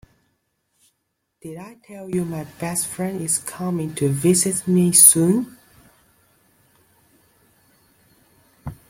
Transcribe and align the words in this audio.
Did 1.43 1.59
I 1.59 1.75
tell 1.85 2.09
you 2.09 2.25
my 2.25 2.45
best 2.59 2.87
friend 2.87 3.21
is 3.21 3.37
coming 3.37 3.93
to 3.93 4.09
visit 4.09 4.67
me 4.67 4.91
soon? 4.93 5.55